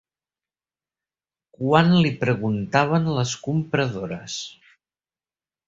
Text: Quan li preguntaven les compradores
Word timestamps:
Quan 1.59 1.93
li 1.99 2.13
preguntaven 2.25 3.07
les 3.19 3.37
compradores 3.49 4.41